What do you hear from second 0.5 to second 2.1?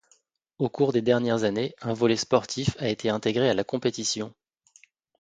Au cours des dernières années, un